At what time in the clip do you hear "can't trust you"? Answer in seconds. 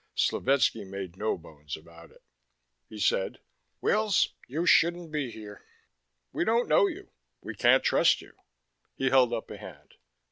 7.53-8.33